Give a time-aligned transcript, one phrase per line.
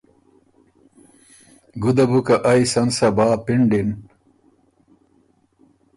[1.81, 3.89] ګُده بُو که ائ سن صبا پِنډِن